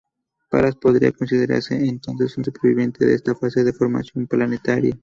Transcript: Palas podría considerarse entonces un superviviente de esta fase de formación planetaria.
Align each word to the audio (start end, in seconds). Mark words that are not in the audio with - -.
Palas 0.49 0.75
podría 0.77 1.11
considerarse 1.11 1.75
entonces 1.75 2.35
un 2.35 2.43
superviviente 2.45 3.05
de 3.05 3.13
esta 3.13 3.35
fase 3.35 3.63
de 3.63 3.71
formación 3.71 4.25
planetaria. 4.25 4.97